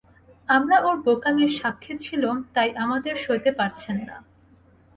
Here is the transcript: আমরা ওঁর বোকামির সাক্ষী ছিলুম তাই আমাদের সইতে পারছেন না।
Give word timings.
আমরা 0.49 0.77
ওঁর 0.81 0.97
বোকামির 1.05 1.51
সাক্ষী 1.59 1.93
ছিলুম 1.99 2.37
তাই 2.55 2.69
আমাদের 2.83 3.13
সইতে 3.15 3.51
পারছেন 3.59 3.97
না। 4.07 4.17